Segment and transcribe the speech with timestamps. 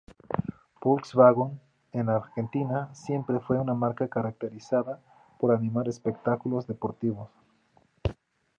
[0.81, 4.99] Volkswagen, en Argentina, siempre fue una marca caracterizada
[5.37, 7.29] por animar espectáculos deportivos.